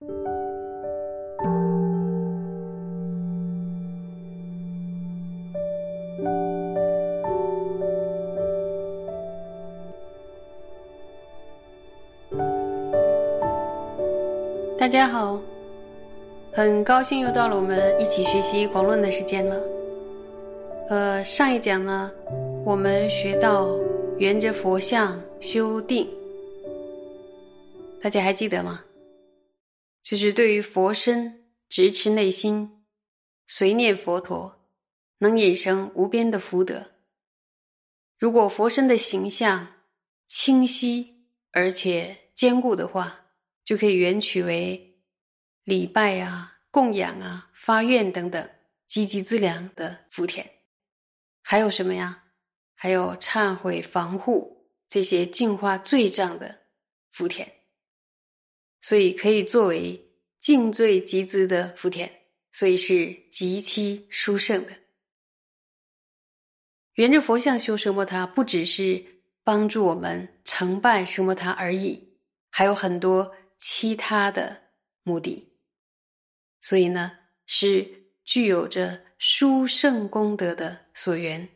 [0.00, 0.06] 大
[14.88, 15.38] 家好，
[16.52, 19.60] 很高兴又到了我们一起学习广论的时间了。
[20.88, 22.10] 呃，上一讲呢，
[22.64, 23.68] 我们学到
[24.16, 26.08] 沿着佛像修定，
[28.02, 28.80] 大家还记得吗？
[30.02, 32.84] 就是对于佛身直持内心，
[33.46, 34.60] 随念佛陀，
[35.18, 36.92] 能引生无边的福德。
[38.18, 39.74] 如果佛身的形象
[40.26, 43.26] 清晰而且坚固的话，
[43.64, 44.98] 就可以缘取为
[45.64, 48.50] 礼拜啊、供养啊、发愿等等
[48.86, 50.50] 积极资粮的福田，
[51.42, 52.24] 还有什么呀？
[52.74, 56.60] 还有忏悔防护这些净化罪障的
[57.10, 57.59] 福田，
[58.80, 62.10] 所以可以作为净罪集资的福田，
[62.52, 64.72] 所以是极其殊胜的。
[66.94, 69.04] 圆着佛像修奢摩他，不只是
[69.44, 72.14] 帮助我们承办奢摩他而已，
[72.50, 73.34] 还有很多。
[73.62, 74.58] 其他的
[75.02, 75.52] 目的，
[76.62, 77.12] 所以呢，
[77.44, 81.46] 是具有着殊胜功德的所缘。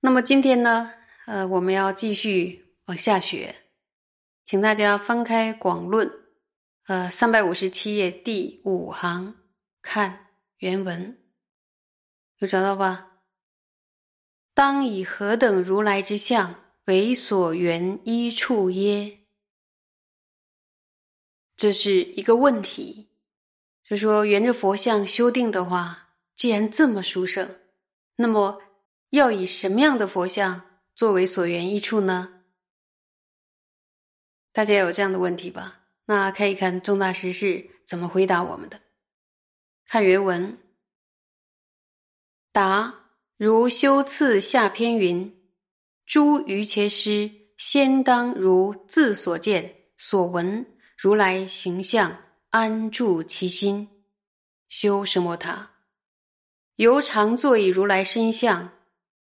[0.00, 0.92] 那么今天呢，
[1.26, 3.54] 呃，我们要继续往下学，
[4.46, 6.06] 请大家翻开《广论》，
[6.86, 9.34] 呃，三百五十七页第五行，
[9.82, 11.18] 看原文，
[12.38, 13.22] 有找到吧？
[14.54, 19.26] 当以何等如来之相为所缘一处耶？
[21.56, 23.08] 这是一个问题，
[23.82, 27.58] 就说沿着佛像修定的话，既然这么殊胜，
[28.14, 28.62] 那么
[29.10, 32.35] 要以什么样的佛像作为所缘一处呢？
[34.56, 35.82] 大家有这样的问题吧？
[36.06, 38.80] 那看一看重大师是怎么回答我们的。
[39.86, 40.56] 看原文，
[42.52, 42.94] 答：
[43.36, 45.30] 如修次下篇云
[46.06, 50.64] ：“诸瑜伽师先当如自所见所闻。”
[50.96, 52.16] 如来形象
[52.48, 53.86] 安住其心，
[54.68, 55.72] 修什么他，
[56.76, 58.72] 由常坐以如来身相，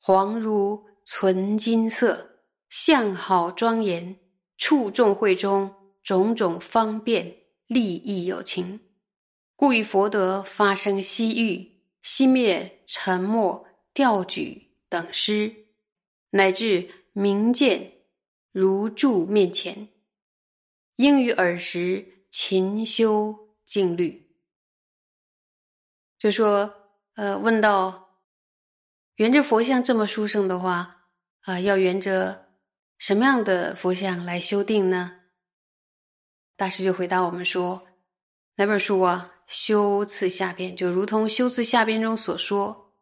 [0.00, 4.18] 黄如纯金色，相好庄严，
[4.62, 5.74] 处众会中
[6.04, 7.36] 种种方便
[7.66, 8.78] 利益有情，
[9.56, 15.66] 故以佛德发生西域，熄灭沉默调举等诗，
[16.30, 18.04] 乃至明见
[18.52, 19.88] 如柱面前。
[20.94, 24.30] 应于尔时勤修静虑，
[26.16, 26.72] 就说，
[27.16, 28.20] 呃，问到
[29.16, 31.08] 圆着佛像这么殊胜的话，
[31.40, 32.51] 啊，要圆着
[33.02, 35.22] 什么样的佛像来修定呢？
[36.54, 37.88] 大师就回答我们说，
[38.54, 39.32] 哪本书啊？
[39.48, 42.94] 修次下边，就如同修次下边中所说，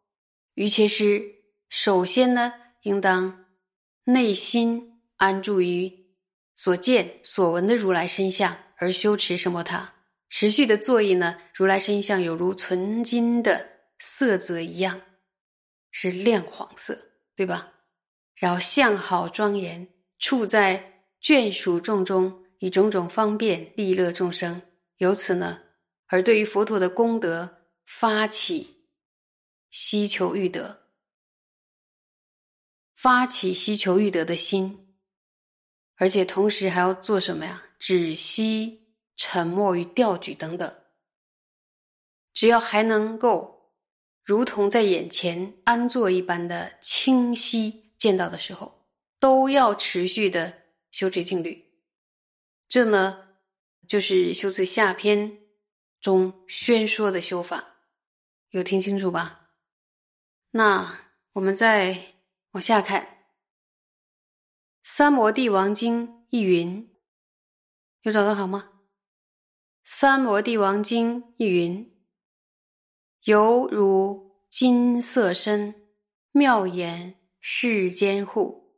[0.55, 1.23] 于其师
[1.69, 2.51] 首先呢，
[2.81, 3.45] 应当
[4.05, 6.07] 内心安住于。
[6.55, 9.63] 所见所闻的如来身相而修持什么？
[9.63, 9.93] 他
[10.29, 11.37] 持续的作意呢？
[11.53, 13.69] 如来身相有如纯金的
[13.99, 14.99] 色泽一样，
[15.91, 16.97] 是亮黄色，
[17.35, 17.73] 对吧？
[18.41, 19.87] 然后相好庄严，
[20.17, 24.59] 处在眷属众中，以种种方便利乐众生。
[24.97, 25.61] 由此呢，
[26.07, 28.87] 而对于佛陀的功德发起
[29.69, 30.87] 希求欲得，
[32.95, 34.95] 发起希求欲得的心。
[35.97, 37.61] 而且同时还要做什么呀？
[37.77, 38.87] 止息、
[39.17, 40.75] 沉默与调举等等。
[42.33, 43.71] 只要还能够
[44.23, 48.89] 如同在眼前安坐一般的清晰见到的时候，
[49.19, 51.71] 都要持续的修持静虑。
[52.67, 53.37] 这呢，
[53.87, 55.37] 就是修辞下篇
[55.99, 57.75] 中宣说的修法，
[58.49, 59.51] 有听清楚吧？
[60.49, 62.15] 那我们再
[62.53, 63.19] 往下看。
[64.81, 66.89] 三摩地王经一云，
[68.01, 68.81] 有找到好吗？
[69.83, 72.03] 三摩地王经一云，
[73.25, 75.87] 犹如金色身，
[76.31, 78.77] 妙眼世间护，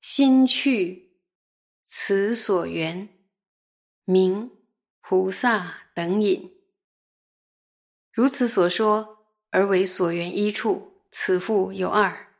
[0.00, 1.16] 心去
[1.86, 3.08] 此所缘，
[4.04, 4.50] 名
[5.00, 6.52] 菩萨等引。
[8.12, 12.34] 如此所说而为所缘一处，此复有二，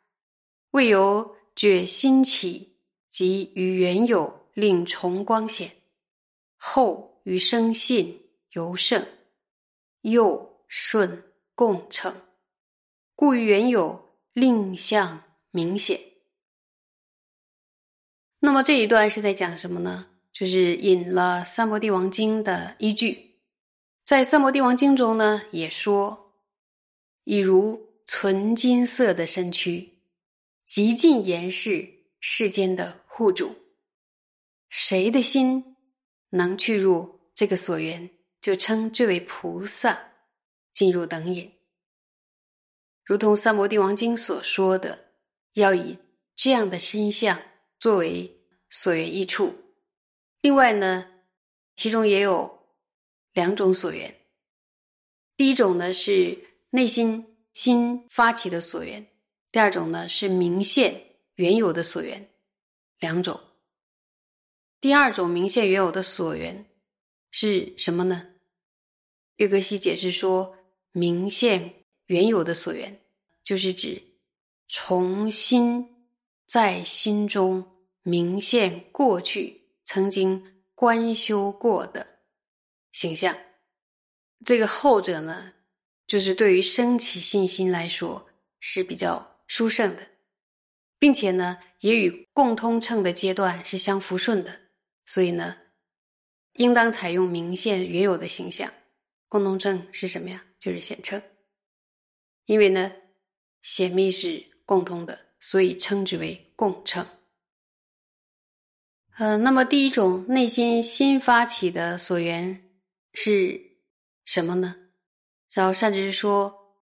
[0.72, 2.75] 未由觉心起。
[3.08, 5.75] 即与原有令重光显，
[6.56, 9.02] 后与生信尤胜，
[10.02, 12.14] 又顺共成，
[13.14, 15.22] 故于原有令相
[15.56, 15.99] 明显。
[18.41, 20.06] 那么这一段是在讲什么呢？
[20.31, 23.38] 就是引了《三摩地王经》的依据，
[24.05, 26.35] 在《三摩地王经》中呢，也说，
[27.25, 29.94] 以如纯金色的身躯，
[30.67, 31.88] 极尽严饰
[32.20, 33.56] 世间的护主，
[34.69, 35.76] 谁的心
[36.29, 38.11] 能去入这个所缘，
[38.43, 39.99] 就称这位菩萨
[40.75, 41.50] 进入等引。
[43.03, 45.06] 如同《三摩地王经》所说的，
[45.61, 45.99] 要以
[46.35, 47.41] 这样的身相
[47.79, 49.55] 作为所缘益处。
[50.41, 51.06] 另外呢，
[51.75, 52.67] 其中也有
[53.32, 54.14] 两种所缘。
[55.37, 56.38] 第一种呢是
[56.70, 59.06] 内心新发起的所缘，
[59.50, 62.31] 第二种呢是明现原有的所缘，
[62.99, 63.41] 两种。
[64.81, 66.67] 第二种明现原有的所缘
[67.31, 68.35] 是什么呢？
[69.37, 70.56] 岳格西解释说，
[70.93, 73.00] 明现原有的所缘，
[73.43, 74.03] 就是指
[74.67, 76.07] 重新
[76.47, 77.65] 在心中
[78.03, 79.65] 明现过去。
[79.89, 82.19] 曾经观修过的
[82.91, 83.39] 形象，
[84.45, 85.53] 这个后者呢，
[86.09, 88.29] 就是对于升起信心来说
[88.59, 90.09] 是比较殊胜的，
[90.99, 94.63] 并且呢，也与共通称的阶段是相符顺的，
[95.07, 95.57] 所以呢，
[96.55, 98.75] 应当采用明现原有的形象。
[99.29, 100.45] 共通称是什么呀？
[100.59, 101.23] 就是显称，
[102.47, 102.93] 因为呢，
[103.63, 107.07] 显密是共通的，所以称之为共称。
[109.17, 112.69] 呃，那么第一种内心新发起的所缘
[113.15, 113.79] 是
[114.27, 114.77] 什么呢？
[115.51, 116.77] 然后善知识说，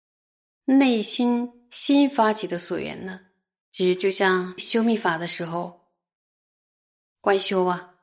[0.65, 3.27] 内心新发起的所缘呢，
[3.71, 5.91] 其实就像修密法的时候，
[7.21, 7.99] 观修啊，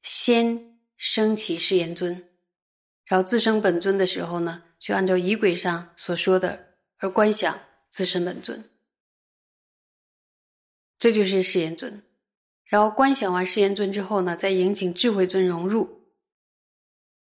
[0.00, 2.26] 先升起誓言尊，
[3.04, 7.60] 然后自生本尊的时候呢，就按照仪轨上所说的而观想
[7.90, 8.64] 自身本尊，
[10.98, 12.02] 这就是誓言尊。
[12.64, 16.02] 然后观想完誓言尊之后呢，再迎请智慧尊融入。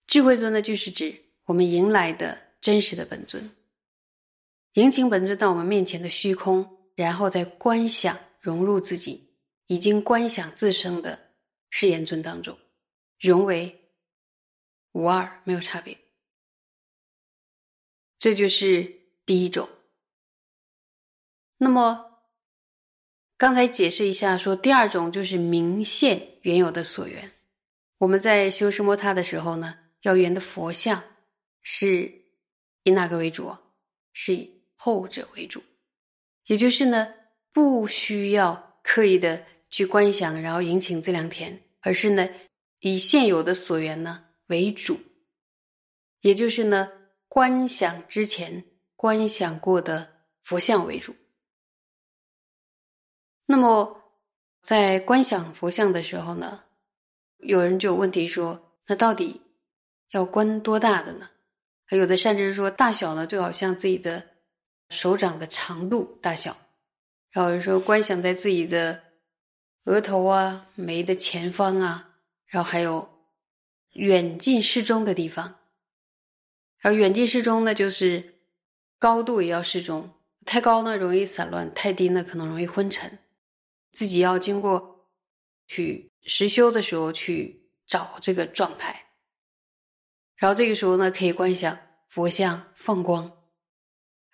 [0.07, 3.51] 智慧尊呢，就是指我们迎来的真实的本尊。
[4.73, 9.35] 迎请本尊到我们面前的虚空，然后再观想融入自己
[9.67, 11.33] 已经观想自生的
[11.69, 12.57] 誓言尊当中，
[13.19, 13.91] 融为
[14.93, 15.97] 无二，没有差别。
[18.17, 19.67] 这就是第一种。
[21.57, 22.12] 那么。
[23.43, 27.29] 刚才解释一下，说第二种就是明现原有的所缘。
[27.97, 31.03] 我们在修奢摩他的时候呢，要圆的佛像
[31.61, 32.09] 是
[32.83, 33.53] 以哪个为主？
[34.13, 35.61] 是以后者为主。
[36.45, 37.05] 也就是呢，
[37.51, 42.25] 不需要刻意的去观想，然后引请自良田，而是呢，
[42.79, 44.97] 以现有的所缘呢为主。
[46.21, 46.87] 也就是呢，
[47.27, 48.63] 观想之前
[48.95, 50.09] 观想过的
[50.43, 51.13] 佛像为主。
[53.45, 54.01] 那么，
[54.61, 56.63] 在观想佛像的时候呢，
[57.39, 59.41] 有人就有问题说：那到底
[60.11, 61.29] 要观多大的呢？
[61.85, 64.23] 还有的善知识说，大小呢就好像自己的
[64.89, 66.53] 手掌的长度大小；
[67.31, 69.03] 然后有人说，观想在自己的
[69.83, 72.15] 额头啊、眉的前方啊，
[72.47, 73.09] 然后还有
[73.91, 75.55] 远近适中的地方。
[76.81, 78.35] 而远近适中呢，就是
[78.97, 80.09] 高度也要适中，
[80.45, 83.19] 太高呢容易散乱，太低呢可能容易昏沉。
[83.93, 85.07] 自己要经过
[85.67, 89.05] 去实修的时候去找这个状态，
[90.35, 91.77] 然后这个时候呢，可以观想
[92.09, 93.31] 佛像放光，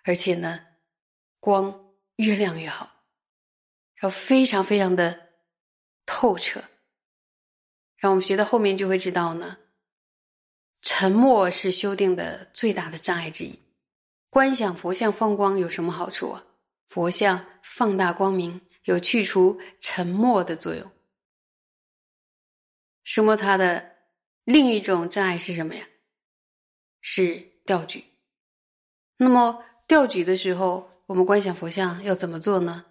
[0.02, 0.60] 而且呢，
[1.38, 2.90] 光越亮越好，
[3.96, 5.28] 然后非常非常的
[6.06, 6.64] 透彻。
[7.96, 9.58] 让我们学到后面就会知道呢，
[10.80, 13.58] 沉默是修定的最大的障碍之一。
[14.30, 16.44] 观想佛像放光有什么好处啊？
[16.88, 18.60] 佛像放大光明。
[18.84, 20.90] 有去除沉默的作用。
[23.02, 23.36] 什么？
[23.36, 23.96] 它的
[24.44, 25.86] 另一种障碍是什么呀？
[27.00, 28.04] 是调举。
[29.16, 32.86] 那么调举的时候，我们观想佛像要怎么做呢？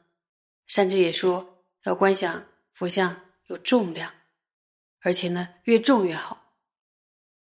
[0.68, 4.14] 善知也说要观想佛像有重量，
[5.02, 6.54] 而且呢越重越好。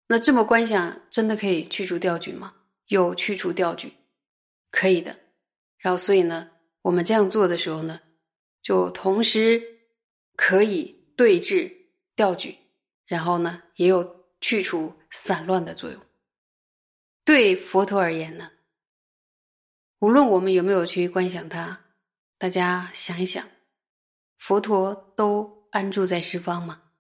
[0.08, 2.56] 那这么观想真的可以去除调举吗？
[2.88, 3.94] 有去除调举，
[4.72, 5.18] 可以的。
[5.78, 6.50] 然后所以呢，
[6.84, 8.02] 我们这样做的时候呢。
[8.68, 9.64] 就同时
[10.36, 11.72] 可以对治
[12.18, 12.58] 调举，
[13.06, 16.06] 然后呢，也有去除散乱的作用。
[17.24, 18.52] 对佛陀而言呢，
[20.00, 21.86] 无论我们有没有去观想他，
[22.38, 23.48] 大家想一想，
[24.38, 26.92] 佛陀都安住在十方吗？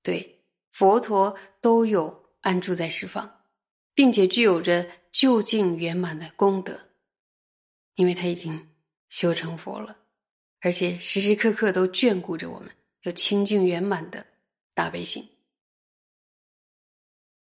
[0.00, 3.42] 对，佛陀都有安住在十方，
[3.94, 6.92] 并且具有着究竟圆满的功德，
[7.96, 8.70] 因为他已经
[9.08, 10.04] 修成佛了。
[10.60, 12.70] 而且时时刻刻都眷顾着我们，
[13.02, 14.26] 有清净圆满的
[14.74, 15.28] 大悲心。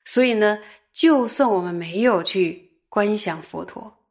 [0.05, 0.59] 所以呢，
[0.93, 4.05] 就算我们没有去观想佛陀，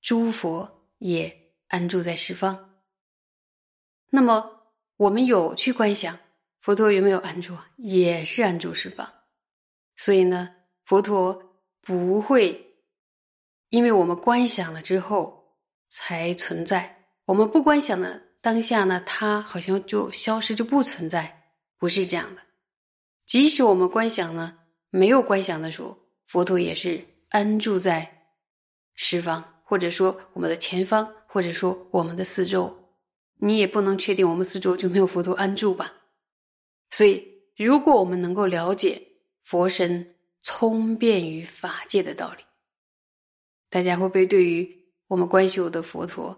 [0.00, 2.80] 诸佛也安住在十方。
[4.10, 4.62] 那么
[4.96, 6.18] 我们有去观想
[6.60, 7.56] 佛陀有没有安住？
[7.76, 9.12] 也是安住十方。
[9.96, 12.76] 所以呢，佛陀不会
[13.68, 15.56] 因为我们观想了之后
[15.88, 16.99] 才存在。
[17.30, 22.42] 我们不观想的当下呢，它好像就消失，就不存在，不是这样的。
[23.24, 24.58] 即使我们观想呢，
[24.90, 25.96] 没有观想的时候，
[26.26, 28.26] 佛陀也是安住在
[28.94, 32.76] 十方，或者说我们的前方，或者说我们的四周。
[33.36, 35.92] 你也不能确定我们四周就没有佛陀安住吧？
[36.90, 37.24] 所以，
[37.56, 39.00] 如果我们能够了解
[39.44, 42.42] 佛身聪辩于法界的道理，
[43.68, 44.68] 大家会不会对于
[45.06, 46.36] 我们观修的佛陀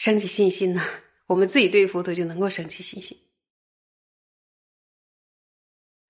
[0.00, 0.82] 升起信心呢？
[1.26, 3.18] 我们自己对佛陀就能够升起信心。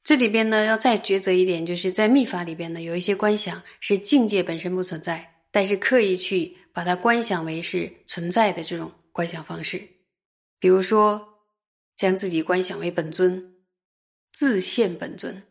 [0.04, 9.82] 这里边呢，要再抉择一点，就是在密法里边呢，有一些观想是境界本身不存在，但是刻意去把它观想为是存在的这种观想方式。
[10.60, 11.40] 比如说，
[11.96, 13.56] 将自己观想为本尊，
[14.32, 15.42] 自现本尊，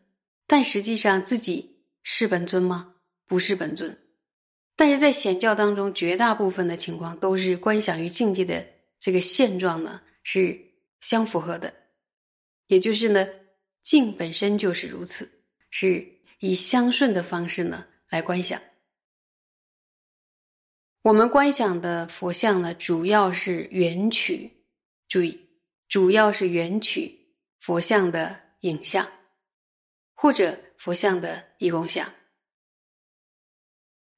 [0.46, 2.94] 但实际上自己是本尊吗？
[3.26, 3.98] 不是本尊。
[4.80, 8.66] 但是在显教当中，绝大部分的情况都是观想与境界的
[8.98, 10.58] 这个现状呢是
[11.00, 11.70] 相符合的，
[12.68, 13.28] 也就是呢。
[13.82, 15.30] 境本身就是如此，
[15.70, 16.06] 是
[16.38, 18.60] 以相顺的方式呢来观想。
[21.02, 24.50] 我们观想的佛像呢，主要是缘取，
[25.08, 25.46] 注意，
[25.88, 29.06] 主要是缘取佛像的影像，
[30.14, 32.10] 或者佛像的义工像。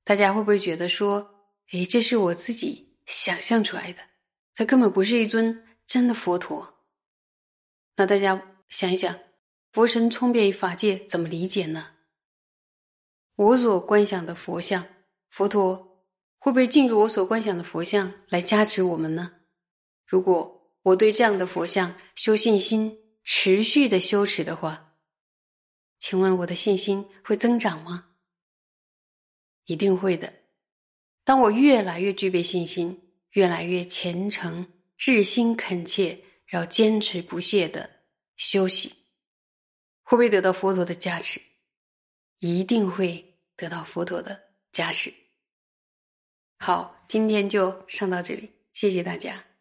[0.05, 1.35] 大家会不会觉得说，
[1.73, 4.03] 诶，这是我自己想象出来的，
[4.55, 6.75] 它根本不是一尊真的佛陀？
[7.97, 9.19] 那大家想一想。
[9.73, 11.93] 佛神聪辩于法界，怎么理解呢？
[13.37, 14.87] 我所观想的佛像，
[15.31, 16.05] 佛陀
[16.39, 19.33] 会不会进入我所观想的佛像来加持我们呢？
[20.07, 24.93] 如果我对这样的佛像修信心，持续的修持的话，
[25.97, 28.12] 请问我的信心会增长吗？
[29.67, 30.33] 一定会的。
[31.25, 34.67] 当我越来越具备信心，越来越虔诚、
[34.97, 36.19] 至心恳切，
[36.51, 37.89] 要坚持不懈的
[38.37, 38.93] 休息。
[40.03, 41.41] 会不会得到佛陀的加持？
[42.41, 44.39] 一定会得到佛陀的
[44.73, 45.15] 加持。
[46.59, 49.52] 好，今天就上到这里，谢谢大家。